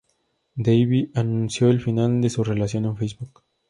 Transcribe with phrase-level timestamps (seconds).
[0.55, 3.43] Davy anunció el final de su relación en Facebook.